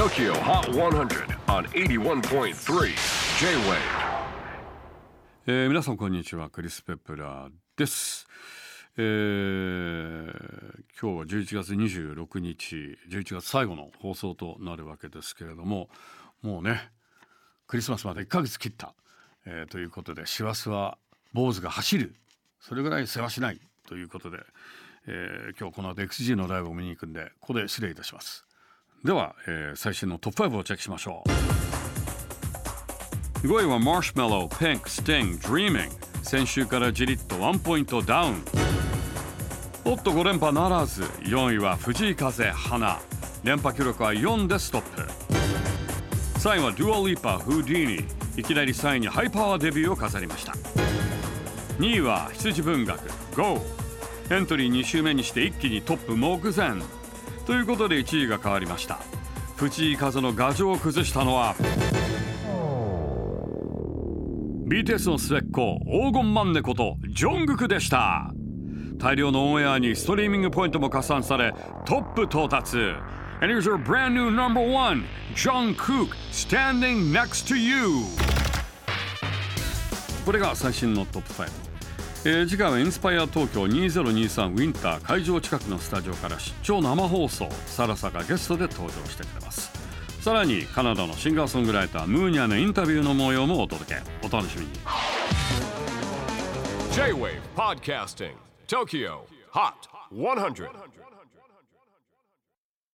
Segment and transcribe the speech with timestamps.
[0.00, 2.54] TOKYO HOT 100 on 81.3
[3.38, 3.76] J-WAVE.
[5.46, 8.26] えー皆さんこんにちはクリス・ペプラーです、
[8.96, 10.30] えー
[10.98, 15.90] 今日は11月26日11月最後の放送となるわけですけれども
[16.40, 16.88] もうね
[17.66, 18.94] クリスマスまで1ヶ月切った、
[19.44, 20.96] えーということで師走は
[21.34, 22.14] 坊主が走る。
[22.58, 24.38] それぐらい世話しないということで、
[25.06, 28.46] えー今日この後 XG のライブを見に行くんでここで失礼いたします。
[29.04, 31.24] では、えー最新のトップ5をチェックしましょ
[33.42, 33.46] う。
[33.46, 35.88] 5位はマーシュメロー、ピンク、スティング、Dreaming
[36.22, 38.42] 先週からじりっとワンポイントダウン。
[39.86, 41.04] おっと5連覇ならず。
[41.22, 42.98] 4位は藤井風、花
[43.42, 45.02] 連覇記録は4でストップ。
[46.38, 50.52] 3位は Dua Lipa、Houdini いきなり3位にハイパワーデビューを飾りました。
[51.78, 53.00] 2位は羊文学
[53.34, 53.62] GO
[54.30, 56.99] エントリー2週目にして一気にトップ目前。
[57.50, 59.00] ということで1位が変わりました。
[59.56, 61.56] 藤井風の牙城を崩したのは
[64.68, 68.30] BTS の末っ子黄金マンネことジョングクでした。
[68.98, 71.52] 大量のオンエアにストリーミングポイントも加算され
[71.86, 72.78] トップ到達。
[73.40, 75.02] And here's our brand new number one
[75.34, 78.04] Jungkook Standing Next to You.
[80.24, 81.69] これが最新のトップ5
[82.22, 89.70] えー次回はインスパイア東京2023ウィンター会場近くのスタジオから出張生放送サラサがゲストで登場してくれます。
[90.20, 94.02] さらにカナダのシンガーソングライタームーニャのインタビューの模様もお届け。
[94.22, 94.72] お楽しみに。
[96.92, 98.34] J-WAVE PODCASTING
[98.68, 99.20] TOKYO
[99.54, 99.72] HOT
[100.12, 100.68] 100